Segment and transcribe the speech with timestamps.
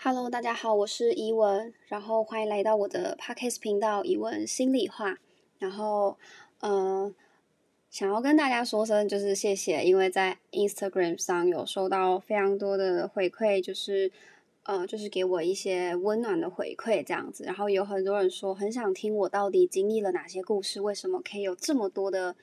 [0.00, 5.18] Hello，大家好，我是怡文，然后欢迎来到我的 Podcast 频道怡文心里话。
[5.58, 6.16] 然后，
[6.60, 7.12] 呃，
[7.90, 14.12] 想要跟大家说声就是谢谢，因为在 Instagram 上有收到非常多的回馈，就是
[14.62, 17.42] 呃，就是给我一些温暖的回馈这样子。
[17.42, 22.36] 然后有很多人说很想听我到底经历了哪些故事，为什么可以有这么多的。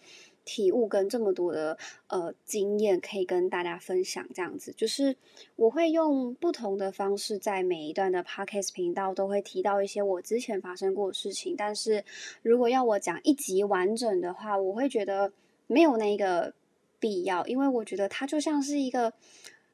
[0.46, 5.16] 体悟跟这么多的呃经验可以跟大家分享，这样子就是
[5.56, 11.56] 我会用不同的方式，在每一段的 podcast 频道都会提到一些我之前发生过的事情。
[11.58, 12.06] 但是
[12.42, 15.34] 如果要我讲一集完整的话，我会觉得
[15.68, 16.54] 没有那个
[17.00, 19.12] 必要，因为我觉得它就像是一个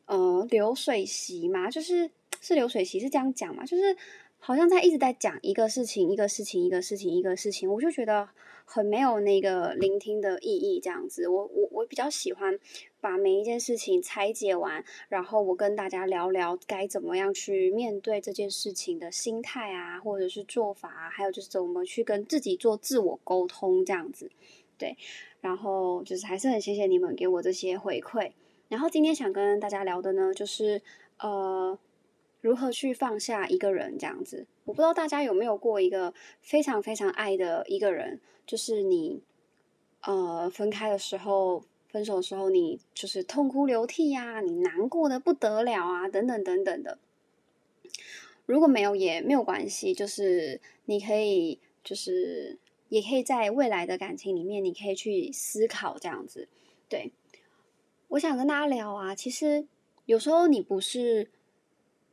[0.06, 2.09] 呃流水席嘛，就是
[2.40, 3.95] 是流水席是这样讲嘛，就是
[4.44, 8.27] 好像在一直在讲一个事情，一个事情，一个事情，一个事情，我就觉得。
[8.64, 12.58] 很没有那个聆听的意义，这样子，我我我比较喜欢
[13.02, 24.31] 把每一件事情拆解完，然后我跟大家聊聊该怎么样去面对这件事情的心态啊，或者是做法，还有就是怎么去跟自己做自我沟通这样子，
[24.78, 24.95] 对，
[25.42, 28.31] 然后就是还是很谢谢你们给我这些回馈，
[28.69, 30.81] 然后今天想跟大家聊的呢，就是
[31.19, 31.78] 呃。
[32.42, 34.47] 如何去放下一个人这样子？
[34.66, 39.22] 我不知道大家有没有过一个非常非常爱的一个人，就是你，
[40.02, 46.97] 呃，分开的时候，分手的时候，你就是痛哭流涕呀，你难过的不得了啊，等等等等的。
[48.47, 52.58] 如果没有也没有关系，就是你可以，就是
[52.89, 56.47] 也可以在未来的感情里面，你可以去思考这样子。
[56.89, 57.12] 对，
[58.08, 59.67] 我想跟大家聊啊，其实
[60.08, 61.30] 有时候你不是。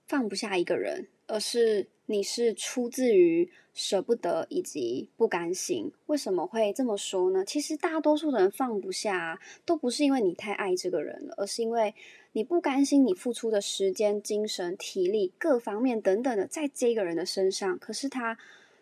[0.09, 5.93] 放不下一个人，而是你是出自于舍不得以及不甘心。
[6.07, 7.45] 为什么会这么说呢？
[7.45, 11.95] 其实大多数的人放不下，都不是因为你太爱这个人了，而是因为
[12.33, 18.39] 你不甘心你付出的时间、精神、体力各方面等等的，在这个人的身上，可是他。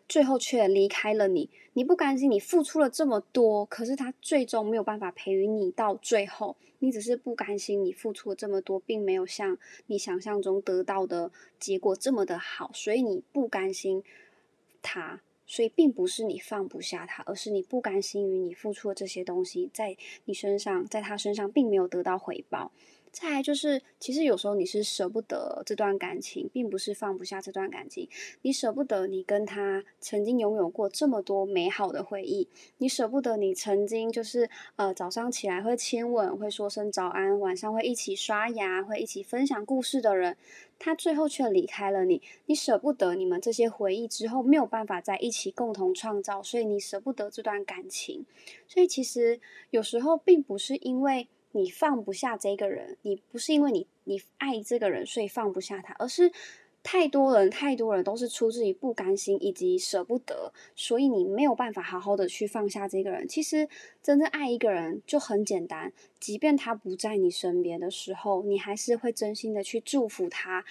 [0.09, 14.05] 最后却离开了你，你不甘心，你付出了这么多，可是他最终没有办法陪于你到最后，你只是不甘心，你付出了这么多，并没有像你想象中得到的结果这么的好，所以你不甘心
[14.81, 19.97] 他，所以并不是你放不下他，而是你不甘心于你付出的这些东西在
[20.27, 22.71] 你身上，在他身上并没有得到回报。
[23.19, 28.07] 再来就是，其实有时候你是舍不得这段感情，并不是放不下这段感情。
[28.43, 32.47] 你舍不得你跟他曾经拥有过这么多美好的回忆，
[32.77, 40.37] 你舍不得你曾经就是呃早上起来会亲吻，会说声早安，晚上会一起刷牙，会一起分享故事的人，
[40.79, 42.21] 他最后却离开了你。
[42.45, 48.27] 你舍不得你们这些回忆之后没有办法在一起共同创造，所以你舍不得这段感情。
[48.69, 49.41] 所以其实
[49.71, 51.29] 有时候并不是因为。
[51.57, 56.31] 你放不下这个人，你不是因为你你爱这个人所以放不下他，而是
[56.83, 63.27] 太多人太多人都是出自于不甘心以及舍不得，所以你没有办法好好的去放下这个人。
[63.27, 63.69] 其实
[64.03, 70.65] 真正爱一个人就很简单，即便他不在你身边的时候，你还是会真心的去祝福他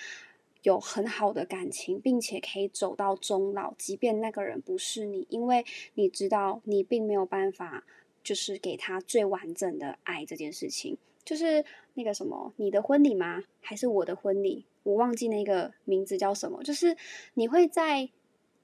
[0.62, 3.74] 有很好的感情，并且可以走到终老。
[3.78, 7.84] 即便那个人不是你，因为你知道你并没有办法。
[8.26, 11.64] 就是给他最完整的爱这件事情，就是
[11.94, 13.44] 那个什么，你的婚礼吗？
[13.62, 14.66] 还是我的婚礼？
[14.82, 16.64] 我忘记那个名字叫什么。
[16.64, 16.98] 就是
[17.36, 18.10] 你会在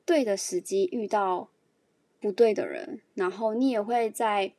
[0.03, 1.49] 对的时机遇到
[2.19, 4.53] 不对的人，然后你也会在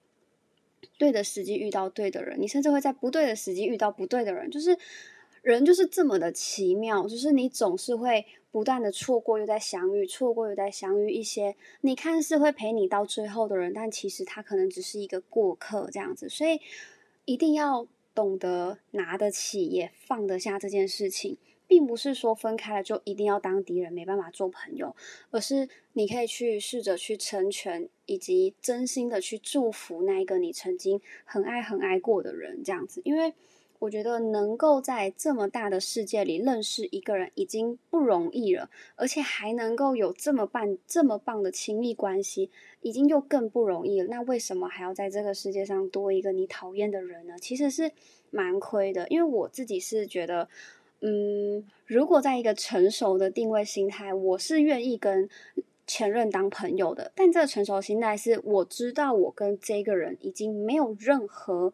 [0.96, 4.48] 对的时机遇到对的人，你甚至会在不对的时机遇到不对的人。
[4.50, 4.78] 就是
[5.42, 8.24] 人就是这么的奇妙，就是你总是会。
[8.52, 16.28] 不断的错过又在相遇，错过又在相遇，一些你看似会陪你到最后的人，但其实他可能只是一个过客这样子。
[16.28, 16.60] 所以
[17.24, 24.94] 一定要懂得拿得起也放得下这件事情，并不是说分开了就一定要当敌人，没办法做朋友，
[25.30, 33.32] 而是你可以去试着去成全，以及真心的去祝福那一个你曾经很爱很爱过的人这样子，因为。
[33.82, 42.48] 我觉得能够在这么大的世界里认识一个人已经不容易了，而且还能够有这么棒、这么棒的亲密关系，
[42.82, 44.06] 已经又更不容易了。
[44.06, 47.34] 那为什么还要在这个世界上多一个你讨厌的人呢？
[47.40, 47.90] 其实是
[48.30, 49.08] 蛮亏的。
[49.08, 50.48] 因为我自己是觉得，
[51.00, 55.28] 嗯，如果在一个成熟的定位心态，我是愿意跟
[55.88, 57.10] 前任当朋友的。
[57.16, 61.72] 但这个成熟心态是，我知道我跟这个人已经没有任何。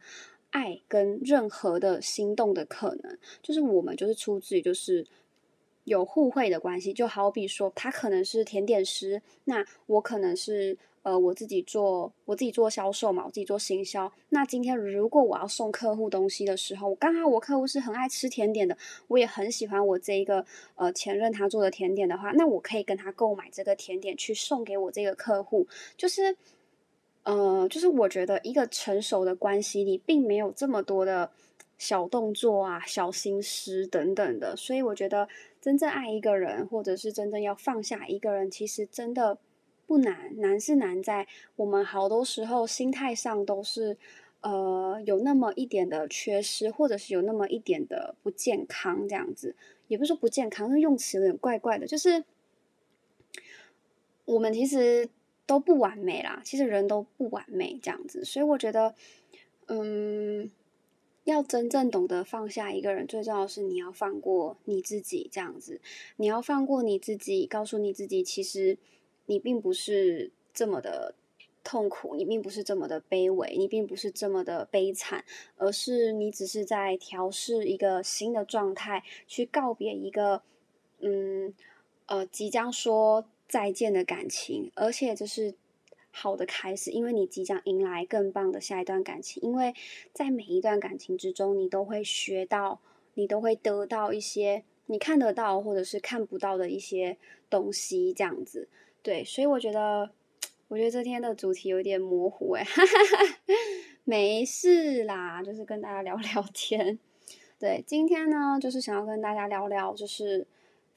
[0.50, 5.06] 爱跟任何的心动的可能，就是我们就是出自于就是
[5.84, 10.78] 有互惠的关系，就好比说他可能是甜点师，那我可能是。
[11.04, 14.12] 呃，我自己做我自己做销售嘛，我自己做行销。
[14.28, 20.44] 那今天如果我要送客户东西的时候，刚好我客户是很爱吃甜点的，我也很喜欢我这一个
[20.74, 25.66] 呃前任他做的甜点的话，那我可以跟他购买这个甜点去送给我这个客户。
[25.96, 26.36] 就是，
[27.22, 31.30] 呃，就是我觉得一个成熟的关系里，并没有这么多的
[31.76, 35.28] 小动作啊、小心思等等的，所以我觉得
[35.60, 39.38] 真正爱一个人，或者是真正要放下一个人，其实真的。
[39.88, 41.26] 不难，难是难在
[41.56, 43.96] 我们好多时候心态上都是，
[44.42, 49.56] 呃，有那么一点的缺失，或者是有那么一点的不健康，这样子，
[49.86, 52.22] 也不是说不健康，是用词有点怪怪的，就是
[54.26, 55.08] 我们其实
[55.48, 58.94] 都不完美啦，其实人都不完美这样子，所以我觉得，
[59.66, 60.48] 嗯，
[61.24, 65.80] 要真正懂得放下一个人，最重要是你要放过你自己，这样子，
[66.18, 68.78] 你要放过你自己，告诉你自己，其实。
[69.30, 71.14] 你并不是这么的
[71.62, 75.22] 痛苦，你并不是这么的卑微，你并不是这么的悲惨，
[75.58, 80.40] 而是你只是在调试一个新的状态，去告别一个
[81.00, 81.52] 嗯
[82.06, 85.54] 呃即将说再见的感情，而且这是
[86.10, 89.74] 好的开始，因为你即将迎来更棒的下一段感情，因为
[90.12, 92.80] 在每一段感情之中，你都会学到，
[93.14, 97.16] 你都会得到一些你看得到或者是看不到的一些
[97.48, 98.68] 东西，这样子。
[99.02, 100.10] 对，所以我觉得，
[100.68, 102.66] 我觉得这天的主题有点模糊哎，
[104.04, 106.98] 没事啦，就是跟大家聊聊天。
[107.58, 110.46] 对，今天呢，就是想要跟大家聊聊，就是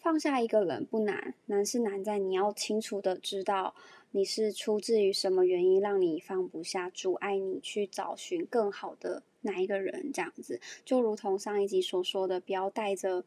[0.01, 3.73] 放下一个人不难，难是难在你要清楚的知道
[4.11, 13.23] 你是出自于什么原因让你放不下，阻碍你去找寻更好的哪一个人，这样子，就如同上一集所说的，不要带着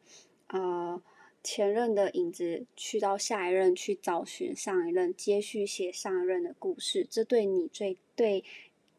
[0.49, 1.03] 呃。
[1.47, 8.43] 前任的影子去到下一任去找寻上一任，接续写上一任的故事，这对你最对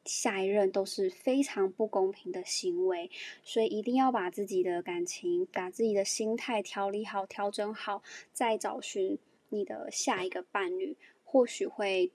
[0.05, 3.11] 下一任都是非常不公平的行为。
[3.43, 9.17] 所以一定要把自己的感情、把自己的心态调理好、调整好，再找寻
[9.49, 12.11] 你的下一个伴侣，或许会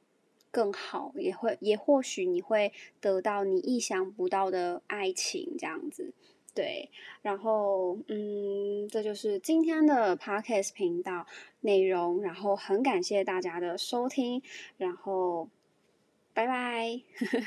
[0.51, 6.13] 更好，也会也或许你会得到你意想不到的爱情，这样子。
[6.53, 6.91] 对，
[7.23, 11.25] 然后嗯，这就是今天的 podcast 频道
[11.61, 14.43] 内容，然后很感谢大家的收听，
[14.77, 15.49] 然后
[16.35, 17.01] 拜拜。
[17.17, 17.47] 呵 呵